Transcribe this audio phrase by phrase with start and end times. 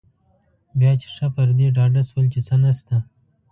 [0.79, 2.95] بیا چې ښه پر دې ډاډه شول چې څه نشته.